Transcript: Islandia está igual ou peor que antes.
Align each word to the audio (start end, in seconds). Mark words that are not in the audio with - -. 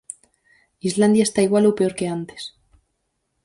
Islandia 0.89 1.25
está 1.27 1.39
igual 1.47 1.65
ou 1.69 1.77
peor 1.79 1.93
que 1.97 2.07
antes. 2.17 2.41